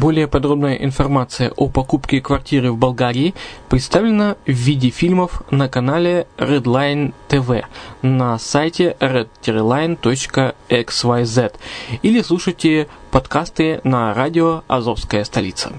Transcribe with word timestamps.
Более 0.00 0.26
подробная 0.28 0.76
информация 0.76 1.50
о 1.56 1.68
покупке 1.68 2.22
квартиры 2.22 2.72
в 2.72 2.78
Болгарии 2.78 3.34
представлена 3.68 4.36
в 4.46 4.50
виде 4.50 4.88
фильмов 4.88 5.42
на 5.50 5.68
канале 5.68 6.26
Redline 6.38 7.12
TV 7.28 7.66
на 8.00 8.38
сайте 8.38 8.96
red-line.xyz 8.98 11.52
или 12.00 12.22
слушайте 12.22 12.88
подкасты 13.10 13.82
на 13.84 14.14
радио 14.14 14.62
«Азовская 14.68 15.22
столица». 15.24 15.70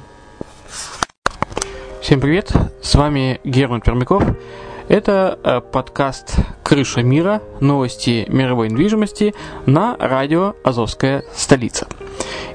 Всем 2.00 2.22
привет, 2.22 2.52
с 2.84 2.94
вами 2.94 3.42
Герман 3.44 3.82
Пермяков. 3.82 4.24
Это 4.88 5.40
э, 5.44 5.62
подкаст 5.62 6.36
«Крыша 6.62 7.02
мира. 7.02 7.42
Новости 7.60 8.26
мировой 8.28 8.70
недвижимости» 8.70 9.34
на 9.66 9.98
радио 9.98 10.54
«Азовская 10.64 11.24
столица». 11.34 11.88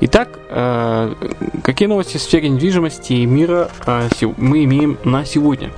Итак, 0.00 0.38
э, 0.50 1.14
какие 1.62 1.88
новости 1.88 2.18
в 2.18 2.20
сфере 2.20 2.50
недвижимости 2.50 3.14
и 3.14 3.26
мира 3.26 3.70
э, 3.86 4.08
мы 4.36 4.64
имеем 4.64 4.98
на 5.04 5.24
сегодня? 5.24 5.70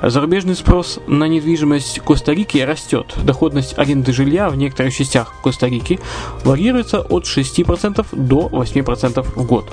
Зарубежный 0.00 0.54
спрос 0.54 1.00
на 1.06 1.24
недвижимость 1.24 2.00
Коста-Рики 2.00 2.58
растет. 2.58 3.14
Доходность 3.24 3.78
аренды 3.78 4.12
жилья 4.12 4.48
в 4.48 4.56
некоторых 4.56 4.94
частях 4.94 5.34
Коста-Рики 5.42 5.98
варьируется 6.44 7.00
от 7.00 7.24
6% 7.24 8.06
до 8.12 8.48
8% 8.48 9.22
в 9.22 9.46
год. 9.46 9.68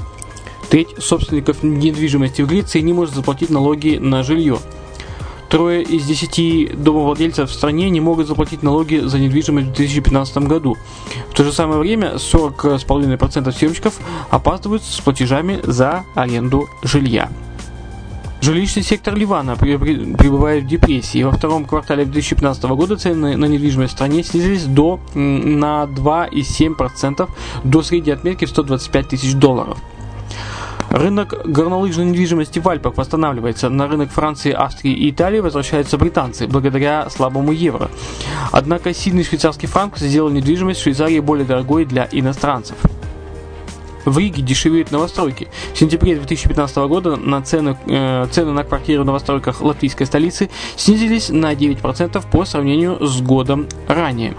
Треть 0.70 0.96
собственников 0.98 1.62
недвижимости 1.62 2.42
в 2.42 2.48
Греции 2.48 2.80
не 2.80 2.94
может 2.94 3.14
заплатить 3.14 3.52
налоги 3.52 3.98
на 3.98 4.24
жилье– 4.24 4.58
Трое 5.54 5.84
из 5.84 6.04
десяти 6.06 6.68
домовладельцев 6.74 7.48
в 7.48 7.54
стране 7.54 7.92
не 7.92 8.02
могут 8.02 8.26
заплатить 8.26 8.64
налоги 8.64 8.96
за 8.96 9.20
недвижимость 9.20 9.68
в 9.68 9.74
2015 9.74 10.38
году. 10.48 10.78
В 11.30 11.36
то 11.36 11.44
же 11.44 11.54
самое 11.54 11.80
время 11.80 12.16
40,5% 12.16 13.52
съемщиков 13.52 14.00
опаздывают 14.32 14.82
с 14.82 15.00
платежами 15.00 15.60
за 15.62 16.06
аренду 16.16 16.68
жилья. 16.82 17.30
Жилищный 18.42 18.82
сектор 18.82 19.14
Ливана 19.14 19.56
пребывает 19.56 20.64
в 20.64 20.68
депрессии. 20.68 21.22
Во 21.22 21.32
втором 21.32 21.66
квартале 21.66 22.06
2015 22.06 22.64
года 22.64 22.98
цены 22.98 23.38
на 23.38 23.46
недвижимость 23.46 23.94
в 23.94 23.96
стране 23.96 24.24
снизились 24.24 24.64
до, 24.64 25.00
на 25.14 25.84
2,7% 25.84 27.30
до 27.64 27.84
средней 27.84 28.14
отметки 28.14 28.46
в 28.46 28.50
125 28.50 29.08
тысяч 29.08 29.36
долларов. 29.36 29.78
Рынок 30.94 31.34
горнолыжной 31.44 32.06
недвижимости 32.06 32.60
в 32.60 32.70
Альпах 32.70 32.98
восстанавливается. 32.98 33.68
На 33.68 33.88
рынок 33.88 34.12
Франции, 34.12 34.52
Австрии 34.52 34.94
и 34.94 35.10
Италии 35.10 35.40
возвращаются 35.40 35.98
британцы 35.98 36.46
благодаря 36.46 37.10
слабому 37.10 37.52
евро. 37.52 37.90
Однако 38.52 38.94
сильный 38.94 39.24
швейцарский 39.24 39.68
франк 39.68 39.98
сделал 39.98 40.30
недвижимость 40.30 40.80
в 40.80 40.84
Швейцарии 40.84 41.20
более 41.20 41.46
дорогой 41.46 41.86
для 41.86 42.08
иностранцев. 42.12 42.78
В 44.06 44.20
Риге 44.20 44.44
дешевеют 44.44 44.92
новостройки. 44.92 45.48
В 45.74 45.80
сентябре 45.80 46.14
2015 46.14 46.88
года 46.88 47.16
на 47.16 47.42
цены, 47.42 47.76
э, 47.88 48.28
цены 48.30 48.52
на 48.52 48.64
квартиры 48.64 49.02
в 49.02 49.06
новостройках 49.06 49.62
латвийской 49.62 50.06
столицы 50.06 50.52
снизились 50.76 51.30
на 51.30 51.56
9% 51.56 52.24
по 52.30 52.46
сравнению 52.46 53.04
с 53.04 53.20
годом 53.20 53.68
ранее. 53.88 54.36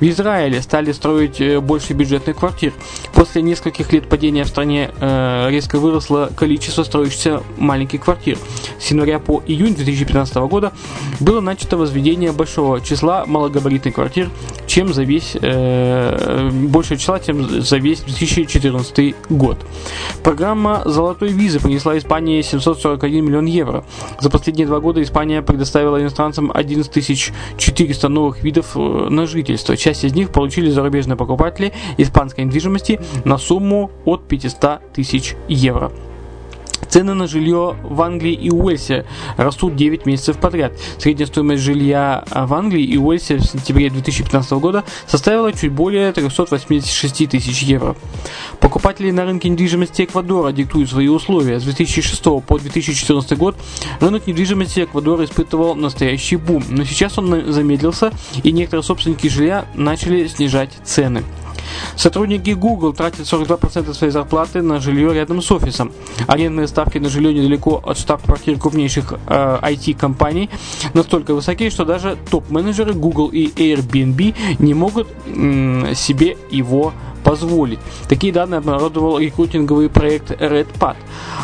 В 0.00 0.04
Израиле 0.04 0.60
стали 0.60 0.92
строить 0.92 1.40
э, 1.40 1.60
больше 1.60 1.92
бюджетных 1.92 2.36
квартир. 2.36 2.72
После 3.12 3.42
нескольких 3.42 3.92
лет 3.92 4.08
падения 4.08 4.44
в 4.44 4.48
стране 4.48 4.90
э, 5.00 5.50
резко 5.50 5.78
выросло 5.78 6.30
количество 6.36 6.82
строящихся 6.82 7.42
маленьких 7.56 8.02
квартир. 8.02 8.38
С 8.80 8.90
января 8.90 9.18
по 9.18 9.42
июнь 9.46 9.74
2015 9.74 10.36
года 10.36 10.72
было 11.20 11.40
начато 11.40 11.76
возведение 11.76 12.32
большого 12.32 12.80
числа 12.80 13.24
малогабаритных 13.26 13.94
квартир, 13.94 14.30
чем 14.74 14.92
за 14.92 15.04
весь 15.04 15.36
э, 15.40 16.50
большее 16.50 16.98
числа, 16.98 17.20
чем 17.20 17.62
за 17.62 17.76
весь 17.76 18.00
2014 18.00 19.14
год. 19.30 19.56
Программа 20.24 20.82
золотой 20.84 21.28
визы 21.28 21.60
принесла 21.60 21.96
Испании 21.96 22.42
741 22.42 23.24
миллион 23.24 23.44
евро. 23.44 23.84
За 24.18 24.30
последние 24.30 24.66
два 24.66 24.80
года 24.80 25.00
Испания 25.00 25.42
предоставила 25.42 26.02
иностранцам 26.02 26.50
11 26.52 27.32
400 27.56 28.08
новых 28.08 28.42
видов 28.42 28.72
э, 28.74 28.80
на 28.80 29.28
жительство. 29.28 29.76
Часть 29.76 30.02
из 30.02 30.12
них 30.12 30.30
получили 30.30 30.68
зарубежные 30.70 31.16
покупатели 31.16 31.72
испанской 31.96 32.42
недвижимости 32.42 32.98
на 33.24 33.38
сумму 33.38 33.92
от 34.04 34.26
500 34.26 34.92
тысяч 34.92 35.36
евро. 35.46 35.92
Цены 36.94 37.14
на 37.14 37.26
жилье 37.26 37.76
в 37.82 38.02
Англии 38.02 38.34
и 38.34 38.50
Уэльсе 38.50 39.04
растут 39.36 39.74
9 39.74 40.06
месяцев 40.06 40.38
подряд. 40.38 40.74
Средняя 40.96 41.26
стоимость 41.26 41.60
жилья 41.60 42.22
в 42.30 42.54
Англии 42.54 42.84
и 42.84 42.96
Уэльсе 42.96 43.38
в 43.38 43.44
сентябре 43.44 43.90
2015 43.90 44.52
года 44.52 44.84
составила 45.08 45.52
чуть 45.52 45.72
более 45.72 46.12
386 46.12 47.28
тысяч 47.28 47.62
евро. 47.62 47.96
Покупатели 48.60 49.10
на 49.10 49.24
рынке 49.24 49.48
недвижимости 49.48 50.02
Эквадора 50.02 50.52
диктуют 50.52 50.88
свои 50.88 51.08
условия. 51.08 51.58
С 51.58 51.64
2006 51.64 52.22
по 52.46 52.58
2014 52.60 53.36
год 53.36 53.56
рынок 53.98 54.28
недвижимости 54.28 54.84
Эквадора 54.84 55.24
испытывал 55.24 55.74
настоящий 55.74 56.36
бум, 56.36 56.62
но 56.68 56.84
сейчас 56.84 57.18
он 57.18 57.52
замедлился 57.52 58.12
и 58.44 58.52
некоторые 58.52 58.84
собственники 58.84 59.26
жилья 59.26 59.64
начали 59.74 60.28
снижать 60.28 60.70
цены. 60.84 61.24
Сотрудники 61.96 62.50
Google 62.50 62.92
тратят 62.92 63.20
42% 63.20 63.92
своей 63.94 64.12
зарплаты 64.12 64.62
на 64.62 64.80
жилье 64.80 65.12
рядом 65.14 65.42
с 65.42 65.50
офисом. 65.50 65.92
Арендные 66.26 66.66
ставки 66.66 66.98
на 66.98 67.08
жилье 67.08 67.32
недалеко 67.32 67.82
от 67.84 67.98
штаб-квартир 67.98 68.58
крупнейших 68.58 69.14
э, 69.26 69.58
IT-компаний 69.62 70.50
настолько 70.92 71.34
высоки, 71.34 71.70
что 71.70 71.84
даже 71.84 72.16
топ-менеджеры 72.30 72.94
Google 72.94 73.28
и 73.28 73.46
Airbnb 73.48 74.34
не 74.58 74.74
могут 74.74 75.08
э, 75.26 75.94
себе 75.94 76.36
его 76.50 76.92
позволить. 77.24 77.78
Такие 78.08 78.32
данные 78.32 78.58
обнародовал 78.58 79.18
рекрутинговый 79.18 79.88
проект 79.88 80.30
RedPad. 80.30 80.96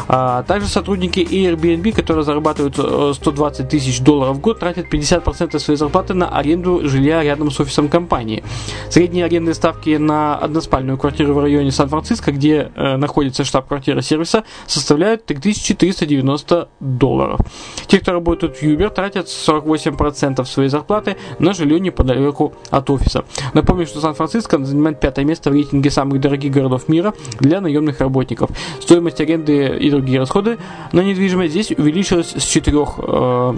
А 0.08 0.42
также 0.42 0.68
сотрудники 0.68 1.20
Airbnb, 1.20 1.92
которые 1.92 2.24
зарабатывают 2.24 2.74
120 3.16 3.60
э, 3.60 3.68
тысяч 3.68 4.00
долларов 4.00 4.36
в 4.36 4.40
год, 4.40 4.58
тратят 4.60 4.92
50% 4.92 5.58
своей 5.58 5.78
зарплаты 5.78 6.14
на 6.14 6.28
аренду 6.28 6.88
жилья 6.88 7.22
рядом 7.22 7.50
с 7.50 7.58
офисом 7.60 7.88
компании. 7.88 8.44
Средние 8.90 9.24
арендные 9.24 9.54
ставки 9.54 9.96
на 9.96 10.36
односпальную 10.36 10.98
квартиру 10.98 11.34
в 11.34 11.38
районе 11.38 11.70
Сан-Франциско, 11.70 12.32
где 12.32 12.70
э, 12.74 12.96
находится 12.96 13.44
штаб-квартира 13.44 14.02
сервиса, 14.02 14.44
составляют 14.66 15.24
3390 15.24 16.68
долларов. 16.80 17.40
Те, 17.86 18.00
кто 18.00 18.12
работают 18.12 18.56
в 18.56 18.62
Uber, 18.62 18.90
тратят 18.90 19.26
48% 19.26 20.44
своей 20.44 20.68
зарплаты 20.68 21.16
на 21.38 21.54
жилье 21.54 21.80
неподалеку 21.80 22.52
от 22.70 22.90
офиса. 22.90 23.24
Напомню, 23.54 23.86
что 23.86 24.00
Сан-Франциско 24.00 24.62
занимает 24.62 25.00
пятое 25.00 25.24
место 25.24 25.50
в 25.50 25.52
рейтинге 25.52 25.69
самых 25.90 26.20
дорогих 26.20 26.52
городов 26.52 26.88
мира 26.88 27.14
для 27.38 27.60
наемных 27.60 28.00
работников. 28.00 28.50
Стоимость 28.80 29.20
аренды 29.20 29.76
и 29.78 29.90
другие 29.90 30.18
расходы 30.18 30.58
на 30.92 31.00
недвижимость 31.00 31.52
здесь 31.52 31.70
увеличилась 31.70 32.34
с 32.36 32.42
4 32.42 32.76
э, 32.76 33.54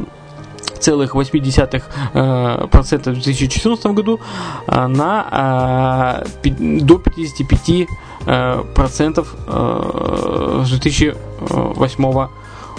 целых 0.79 1.15
0,8% 1.15 1.83
э, 2.15 2.67
в 2.67 3.13
2014 3.15 3.87
году 3.87 4.21
э, 4.67 4.87
на 4.87 6.23
до 6.43 6.99
55 6.99 7.89
процентов 8.75 9.35
с 9.47 10.69
2008 10.69 12.29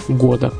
года. 0.08 0.52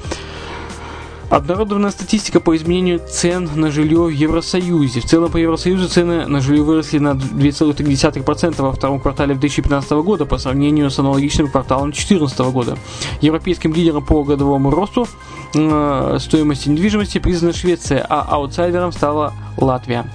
Обнародована 1.35 1.91
статистика 1.91 2.39
по 2.39 2.55
изменению 2.55 3.01
цен 3.11 3.51
на 3.57 3.73
жилье 3.73 4.05
в 4.05 4.09
Евросоюзе. 4.09 5.01
В 5.01 5.05
целом 5.05 5.33
по 5.33 5.37
Евросоюзу 5.37 5.89
цены 5.89 6.29
на 6.29 6.41
жилье 6.41 6.63
выросли 6.63 7.01
на 7.01 7.15
2,3% 7.15 8.63
во 8.63 8.71
втором 8.71 9.01
квартале 9.01 9.35
2015 9.35 9.91
года 10.05 10.27
по 10.27 10.39
сравнению 10.39 10.91
с 10.91 10.99
аналогичным 11.01 11.49
кварталом 11.49 11.91
2014 11.91 12.39
года. 12.53 12.79
Европейским 13.21 13.75
лидером 13.75 14.05
по 14.05 14.23
годовому 14.23 14.71
росту 14.71 15.09
э, 15.57 16.19
стоимости 16.21 16.69
недвижимости 16.69 17.19
признана 17.19 17.53
Швеция, 17.53 18.07
а 18.09 18.23
аутсайдером 18.31 18.93
стала 18.93 19.33
Латвия. 19.57 20.09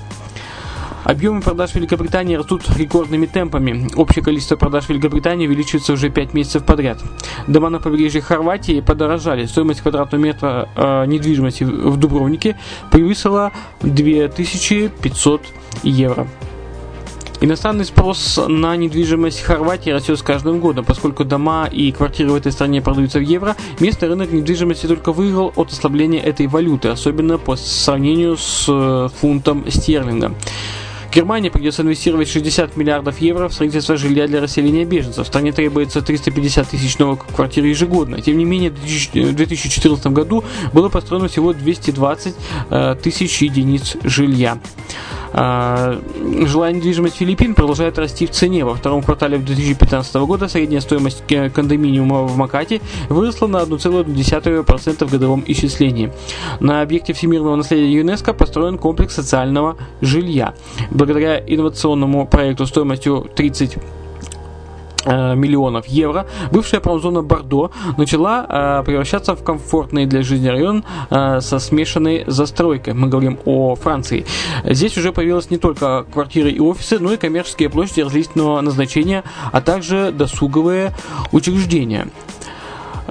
Объемы 1.10 1.42
продаж 1.42 1.74
Великобритании 1.74 2.36
растут 2.36 2.70
рекордными 2.78 3.26
темпами. 3.26 3.88
Общее 3.96 4.24
количество 4.24 4.58
продаж 4.58 4.90
Великобритании 4.90 5.48
увеличивается 5.48 5.94
уже 5.94 6.12
5 6.12 6.36
месяцев 6.36 6.64
подряд. 6.64 7.00
Дома 7.48 7.72
на 7.72 7.80
побережье 7.80 8.22
Хорватии 8.22 8.80
подорожали. 8.80 9.48
Стоимость 9.48 9.82
квадратного 9.82 10.22
метра 10.22 10.70
э, 10.76 11.06
недвижимости 11.08 11.64
в 11.64 11.98
Дубровнике 11.98 12.60
превысила 12.92 13.52
2500 13.82 15.42
евро. 15.82 16.28
Иностранный 17.42 17.86
спрос 17.86 18.40
на 18.48 18.76
недвижимость 18.76 19.42
Хорватии 19.42 19.90
растет 19.90 20.20
с 20.20 20.22
каждым 20.22 20.60
годом, 20.60 20.86
поскольку 20.86 21.26
дома 21.26 21.68
и 21.72 21.92
квартиры 21.92 22.34
в 22.34 22.36
этой 22.36 22.52
стране 22.52 22.84
продаются 22.84 23.18
в 23.18 23.24
евро, 23.24 23.56
местный 23.80 24.10
рынок 24.10 24.32
недвижимости 24.32 24.86
только 24.86 25.12
выиграл 25.12 25.54
от 25.56 25.72
ослабления 25.72 26.22
этой 26.22 26.46
валюты, 26.46 26.90
особенно 26.90 27.40
по 27.40 27.56
сравнению 27.56 28.38
с 28.38 28.66
э, 28.68 29.10
фунтом 29.20 29.66
стерлинга. 29.72 30.36
Германии 31.12 31.50
придется 31.50 31.82
инвестировать 31.82 32.30
60 32.30 32.78
миллиардов 32.78 33.20
евро 33.20 33.48
в 33.48 33.54
строительство 33.54 33.98
жилья 33.98 34.28
для 34.28 34.42
расселения 34.42 34.86
беженцев. 34.86 35.26
В 35.26 35.28
стране 35.28 35.52
требуется 35.52 36.02
350 36.02 36.70
тысяч 36.70 36.98
новых 36.98 37.26
квартир 37.26 37.66
ежегодно. 37.66 38.22
Тем 38.22 38.38
не 38.38 38.46
менее, 38.46 38.70
в 38.72 39.36
2014 39.36 40.08
году 40.08 40.44
было 40.74 40.90
построено 40.90 41.28
всего 41.28 41.54
220 41.54 42.36
э, 42.70 42.96
тысяч 43.02 43.42
единиц 43.42 43.98
жилья. 44.04 44.60
А, 45.34 46.00
жилая 46.46 46.74
недвижимость 46.74 47.18
Филиппин 47.18 47.56
продолжает 47.56 47.98
расти 47.98 48.26
в 48.26 48.32
цене. 48.32 48.66
Во 48.66 48.76
втором 48.76 49.04
квартале 49.04 49.38
2015 49.38 50.16
года 50.16 50.48
средняя 50.48 50.82
стоимость 50.82 51.24
кондоминиума 51.28 52.24
в 52.24 52.36
Макате 52.38 52.82
выросла 53.10 53.48
на 53.48 53.58
1,1% 53.58 55.06
в 55.06 55.12
годовом 55.12 55.44
исчислении. 55.46 56.12
На 56.60 56.82
объекте 56.82 57.14
всемирного 57.14 57.56
наследия 57.56 57.92
ЮНЕСКО 57.94 58.34
построен 58.34 58.78
комплекс 58.78 59.16
социального 59.16 59.78
жилья. 60.02 60.54
Благодаря 60.92 61.38
инновационному 61.38 62.28
проекту 62.28 62.66
стоимостью 62.66 63.30
30 63.36 63.78
Э, 63.78 63.99
миллионов 65.06 65.88
евро, 65.88 66.28
бывшая 66.52 66.80
промзона 66.80 67.22
Бордо 67.22 67.72
начала 67.98 68.46
э, 68.48 68.84
превращаться 68.86 69.36
в 69.36 69.44
комфортный 69.44 70.06
для 70.06 70.24
жизни 70.24 70.48
район 70.48 70.84
э, 71.10 71.40
со 71.42 71.60
смешанной 71.60 72.24
застройкой. 72.28 72.94
Мы 72.94 73.08
говорим 73.08 73.40
о 73.46 73.76
Франции. 73.76 74.26
Здесь 74.64 74.98
уже 74.98 75.12
появилась 75.12 75.50
не 75.50 75.58
только 75.58 76.06
квартиры 76.12 76.52
и 76.52 76.60
офисы, 76.60 77.00
но 77.00 77.14
и 77.14 77.18
коммерческие 77.18 77.70
площади 77.70 78.02
различного 78.02 78.62
назначения, 78.62 79.24
а 79.52 79.62
также 79.62 80.12
досуговые 80.12 80.94
учреждения. 81.32 82.08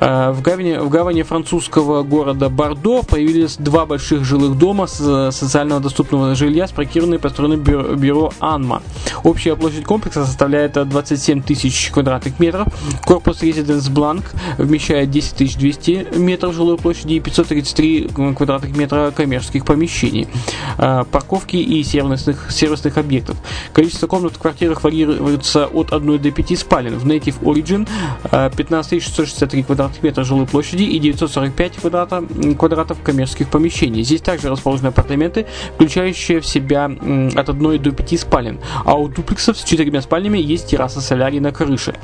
Э, 0.00 0.31
в 0.31 0.43
гавани, 0.43 0.77
в 0.79 0.89
гавани 0.89 1.23
французского 1.23 2.03
города 2.03 2.49
Бордо 2.49 3.03
появились 3.03 3.56
два 3.56 3.87
больших 3.87 4.25
жилых 4.25 4.56
дома 4.56 4.87
с 4.87 5.31
социального 5.33 5.81
доступного 5.81 6.35
жилья, 6.35 6.67
спроектированные 6.69 7.19
по 7.19 7.29
стороне 7.29 7.56
бюро, 7.56 7.95
бюро 7.95 8.33
Анма. 8.39 8.83
Общая 9.25 9.56
площадь 9.56 9.85
комплекса 9.85 10.25
составляет 10.25 10.73
27 10.73 11.43
тысяч 11.43 11.91
квадратных 11.91 12.39
метров. 12.39 12.69
Корпус 13.05 13.43
Residence 13.43 13.91
Blank 13.93 14.25
вмещает 14.59 15.11
10 15.11 15.59
200 15.59 16.09
метров 16.17 16.55
жилой 16.55 16.77
площади 16.77 17.15
и 17.15 17.21
533 17.21 18.11
квадратных 18.37 18.77
метра 18.77 19.11
коммерческих 19.11 19.65
помещений, 19.65 20.29
э, 20.79 21.05
парковки 21.11 21.56
и 21.56 21.83
сервисных, 21.83 22.51
сервисных 22.53 22.99
объектов. 22.99 23.37
Количество 23.73 24.06
комнат 24.06 24.35
в 24.35 24.39
квартирах 24.39 24.85
варьируется 24.85 25.67
от 25.67 25.93
1 25.93 26.19
до 26.19 26.31
5 26.31 26.56
спален. 26.56 26.99
В 26.99 27.06
Native 27.06 27.41
Origin 27.43 27.89
15 28.56 29.03
663 29.03 29.62
квадратных 29.65 29.88
квадратных 29.88 30.02
метров 30.02 30.26
жилой 30.26 30.46
площади 30.46 30.82
и 30.82 30.99
945 30.99 31.76
квадрата, 31.76 32.25
квадратов 32.58 33.02
коммерческих 33.02 33.49
помещений. 33.49 34.02
Здесь 34.02 34.20
также 34.20 34.49
расположены 34.49 34.89
апартаменты, 34.89 35.46
включающие 35.74 36.41
в 36.41 36.46
себя 36.46 36.86
от 36.86 37.48
1 37.48 37.82
до 37.82 37.93
5 37.93 38.20
спален, 38.20 38.60
а 38.84 38.94
у 38.94 39.08
дуплексов 39.08 39.58
с 39.58 39.65
четырьмя 39.65 40.03
спальнями 40.03 40.39
есть 40.39 40.69
терраса 40.69 41.01
солярий 41.01 41.41
на 41.41 41.53
крыше. 41.53 41.94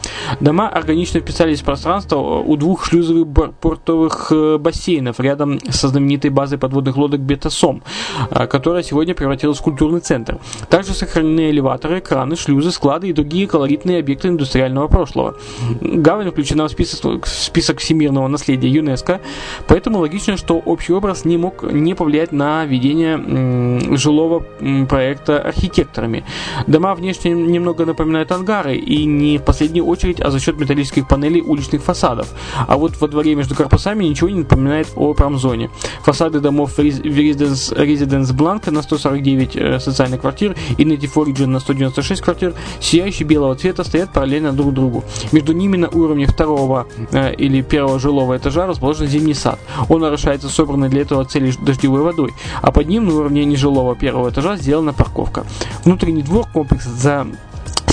Дома 0.40 0.68
органично 0.68 1.20
вписались 1.20 1.61
в 1.61 1.64
пространство 1.64 2.18
у 2.18 2.56
двух 2.56 2.85
шлюзовых 2.87 3.54
портовых 3.61 4.28
э, 4.30 4.59
бассейнов 4.59 5.20
рядом 5.20 5.61
со 5.70 5.88
знаменитой 5.88 6.30
базой 6.30 6.59
подводных 6.59 6.97
лодок 6.97 7.20
Бетасом, 7.20 7.82
э, 8.30 8.47
которая 8.47 8.82
сегодня 8.82 9.14
превратилась 9.14 9.59
в 9.59 9.62
культурный 9.62 10.00
центр. 10.00 10.38
Также 10.68 10.94
сохранены 10.94 11.50
элеваторы, 11.50 12.00
краны, 12.00 12.37
шлюзы, 12.37 12.70
склады 12.70 13.09
и 13.09 13.12
другие 13.12 13.47
колоритные 13.47 14.00
объекты 14.00 14.28
индустриального 14.28 14.88
прошлого. 14.88 15.37
Гавань 15.80 16.30
включена 16.30 16.66
в 16.66 16.70
список, 16.70 17.26
в 17.26 17.28
список 17.28 17.74
список 17.75 17.78
всемирного 17.81 18.28
наследия 18.28 18.69
ЮНЕСКО, 18.69 19.21
поэтому 19.66 19.99
логично, 19.99 20.37
что 20.37 20.59
общий 20.59 20.93
образ 20.93 21.25
не 21.25 21.37
мог 21.37 21.62
не 21.73 21.95
повлиять 21.95 22.33
на 22.33 22.64
ведение 22.64 23.97
жилого 23.97 24.45
проекта 24.88 25.40
архитекторами. 25.40 26.25
Дома 26.66 26.95
внешне 26.95 27.33
немного 27.33 27.87
напоминают 27.87 28.33
ангары, 28.33 28.76
и 28.76 29.07
не 29.07 29.38
в 29.38 29.43
последнюю 29.43 29.87
очередь, 29.87 30.21
а 30.21 30.31
за 30.31 30.40
счет 30.40 30.59
металлических 30.59 31.09
панелей 31.09 31.40
уличных 31.40 31.83
фасадов. 31.83 32.28
А 32.69 32.76
вот 32.76 33.00
во 33.00 33.09
дворе 33.09 33.35
между 33.35 33.54
корпусами 33.54 34.04
ничего 34.04 34.31
не 34.31 34.40
напоминает 34.40 34.88
о 34.97 35.14
промзоне. 35.14 35.71
Фасады 36.02 36.40
домов 36.40 36.78
Residence, 36.78 37.75
Residence 37.76 38.33
Blank 38.35 38.71
на 38.71 38.83
149 38.83 39.57
э, 39.57 39.81
социальных 39.81 40.21
квартир 40.21 40.54
и 40.78 40.85
Native 40.85 41.14
Origin 41.14 41.47
на 41.47 41.61
196 41.61 42.23
квартир, 42.23 42.54
сияющие 42.81 43.26
белого 43.26 43.54
цвета, 43.54 43.85
стоят 43.85 44.12
параллельно 44.12 44.52
друг 44.52 44.73
другу. 44.73 45.04
Между 45.33 45.52
ними 45.52 45.76
на 45.76 45.88
уровне 45.88 46.26
второго 46.26 46.87
э, 47.12 47.35
или 47.35 47.63
первого 47.64 47.99
жилого 47.99 48.37
этажа 48.37 48.66
расположен 48.66 49.06
зимний 49.06 49.35
сад. 49.35 49.59
Он 49.88 50.00
нарушается 50.00 50.49
собранной 50.49 50.88
для 50.88 51.02
этого 51.02 51.25
цели 51.25 51.52
дождевой 51.61 52.02
водой, 52.02 52.33
а 52.62 52.71
под 52.71 52.88
ним 52.88 53.06
на 53.06 53.14
уровне 53.14 53.44
нежилого 53.44 53.97
первого 53.97 54.30
этажа 54.30 54.56
сделана 54.56 54.92
парковка. 54.92 55.44
Внутренний 55.85 56.23
двор 56.23 56.47
комплекса 56.52 56.90
за 56.90 57.26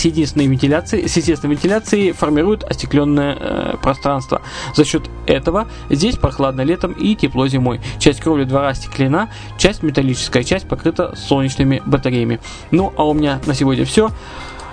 с 0.02 0.06
единственной 0.06 0.48
вентиляцией, 0.48 1.08
с 1.08 1.16
естественной 1.16 1.54
вентиляцией 1.54 2.12
формируют 2.12 2.64
остекленное 2.64 3.38
э, 3.40 3.76
пространство. 3.82 4.42
За 4.76 4.84
счет 4.84 5.04
этого 5.28 5.68
здесь 5.92 6.18
прохладно 6.18 6.62
летом 6.62 6.94
и 6.94 7.16
тепло 7.16 7.48
зимой. 7.48 7.82
Часть 8.00 8.20
кровли 8.20 8.46
двора 8.46 8.74
стеклена, 8.74 9.30
часть 9.60 9.84
металлическая, 9.84 10.44
часть 10.44 10.68
покрыта 10.68 11.16
солнечными 11.16 11.84
батареями. 11.86 12.40
Ну, 12.72 12.92
а 12.98 13.04
у 13.04 13.14
меня 13.14 13.40
на 13.46 13.54
сегодня 13.54 13.86
все. 13.86 14.10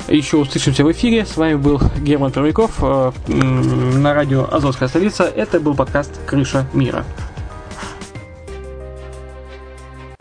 Еще 0.08 0.38
услышимся 0.38 0.84
в 0.84 0.92
эфире. 0.92 1.26
С 1.26 1.36
вами 1.36 1.56
был 1.56 1.80
Герман 2.00 2.32
Пермяков 2.32 2.78
э, 2.80 3.12
на 3.28 4.14
радио 4.14 4.48
Азовская 4.50 4.88
столица. 4.88 5.24
Это 5.24 5.60
был 5.60 5.74
подкаст 5.74 6.12
«Крыша 6.26 6.66
мира». 6.72 7.04